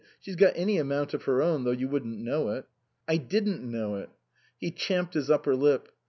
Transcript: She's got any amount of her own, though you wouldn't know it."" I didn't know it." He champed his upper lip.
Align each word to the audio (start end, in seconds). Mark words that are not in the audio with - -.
She's 0.19 0.35
got 0.35 0.53
any 0.55 0.79
amount 0.79 1.13
of 1.13 1.25
her 1.25 1.43
own, 1.43 1.63
though 1.63 1.69
you 1.69 1.87
wouldn't 1.87 2.17
know 2.17 2.49
it."" 2.49 2.65
I 3.07 3.17
didn't 3.17 3.61
know 3.63 3.97
it." 3.97 4.09
He 4.57 4.71
champed 4.71 5.13
his 5.13 5.29
upper 5.29 5.55
lip. 5.55 5.89